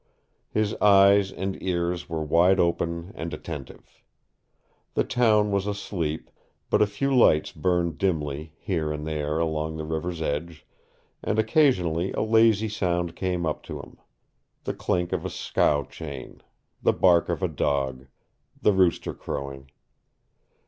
His 0.49 0.73
eyes 0.81 1.31
and 1.31 1.61
ears 1.61 2.09
were 2.09 2.23
wide 2.23 2.59
open 2.59 3.11
and 3.13 3.31
attentive. 3.35 4.01
The 4.95 5.03
town 5.03 5.51
was 5.51 5.67
asleep, 5.67 6.31
but 6.71 6.81
a 6.81 6.87
few 6.87 7.15
lights 7.15 7.51
burned 7.51 7.99
dimly 7.99 8.51
here 8.57 8.91
and 8.91 9.05
there 9.05 9.37
along 9.37 9.77
the 9.77 9.85
river's 9.85 10.19
edge, 10.19 10.65
and 11.23 11.37
occasionally 11.37 12.11
a 12.13 12.21
lazy 12.23 12.67
sound 12.67 13.15
came 13.15 13.45
up 13.45 13.61
to 13.61 13.79
him 13.79 13.99
the 14.63 14.73
clink 14.73 15.13
of 15.13 15.23
a 15.23 15.29
scow 15.29 15.83
chain, 15.83 16.41
the 16.81 16.93
bark 16.93 17.29
of 17.29 17.43
a 17.43 17.47
dog, 17.47 18.07
the 18.59 18.73
rooster 18.73 19.13
crowing. 19.13 19.69